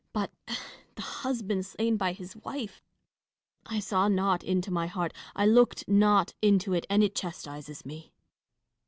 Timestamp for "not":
4.07-4.43, 5.87-6.33